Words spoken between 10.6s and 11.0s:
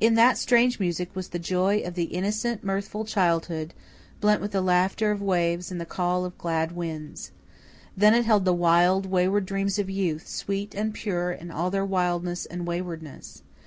and